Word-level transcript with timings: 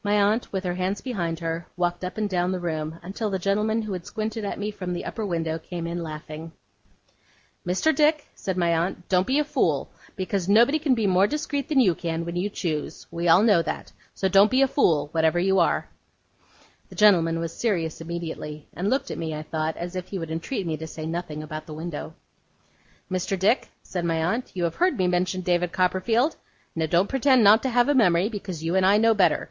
My 0.00 0.22
aunt, 0.22 0.50
with 0.54 0.64
her 0.64 0.72
hands 0.76 1.02
behind 1.02 1.40
her, 1.40 1.66
walked 1.76 2.02
up 2.02 2.16
and 2.16 2.30
down 2.30 2.50
the 2.50 2.60
room, 2.60 2.98
until 3.02 3.28
the 3.28 3.38
gentleman 3.38 3.82
who 3.82 3.92
had 3.92 4.06
squinted 4.06 4.42
at 4.42 4.58
me 4.58 4.70
from 4.70 4.94
the 4.94 5.04
upper 5.04 5.26
window 5.26 5.58
came 5.58 5.86
in 5.86 6.02
laughing. 6.02 6.52
'Mr. 7.66 7.94
Dick,' 7.94 8.26
said 8.34 8.56
my 8.56 8.74
aunt, 8.74 9.06
'don't 9.10 9.26
be 9.26 9.38
a 9.38 9.44
fool, 9.44 9.90
because 10.16 10.48
nobody 10.48 10.78
can 10.78 10.94
be 10.94 11.06
more 11.06 11.26
discreet 11.26 11.68
than 11.68 11.78
you 11.78 11.94
can, 11.94 12.24
when 12.24 12.36
you 12.36 12.48
choose. 12.48 13.06
We 13.10 13.28
all 13.28 13.42
know 13.42 13.60
that. 13.60 13.92
So 14.14 14.28
don't 14.30 14.50
be 14.50 14.62
a 14.62 14.66
fool, 14.66 15.08
whatever 15.12 15.38
you 15.38 15.58
are.' 15.58 15.90
The 16.88 16.94
gentleman 16.94 17.38
was 17.38 17.54
serious 17.54 18.00
immediately, 18.00 18.66
and 18.72 18.88
looked 18.88 19.10
at 19.10 19.18
me, 19.18 19.34
I 19.34 19.42
thought, 19.42 19.76
as 19.76 19.94
if 19.94 20.08
he 20.08 20.18
would 20.18 20.30
entreat 20.30 20.66
me 20.66 20.78
to 20.78 20.86
say 20.86 21.04
nothing 21.04 21.42
about 21.42 21.66
the 21.66 21.74
window. 21.74 22.14
'Mr. 23.10 23.38
Dick,' 23.38 23.68
said 23.82 24.06
my 24.06 24.24
aunt, 24.24 24.52
'you 24.54 24.64
have 24.64 24.76
heard 24.76 24.96
me 24.96 25.06
mention 25.06 25.42
David 25.42 25.70
Copperfield? 25.70 26.34
Now 26.74 26.86
don't 26.86 27.10
pretend 27.10 27.44
not 27.44 27.62
to 27.64 27.68
have 27.68 27.90
a 27.90 27.94
memory, 27.94 28.30
because 28.30 28.64
you 28.64 28.74
and 28.74 28.86
I 28.86 28.96
know 28.96 29.12
better. 29.12 29.50